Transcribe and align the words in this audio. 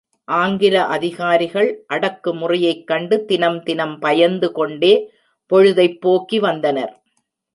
ஆங்கில 0.27 0.85
அதிகாரிகள் 0.85 1.85
அடக்குமுறையைக் 1.93 2.83
கண்டு 2.83 3.25
தினம் 3.25 3.63
தினம் 3.63 3.99
பயந்து 3.99 4.51
கொண்டே 4.51 4.93
பொழுதைப் 5.51 6.01
போக்கி 6.01 6.39
வந்தனர். 6.39 6.93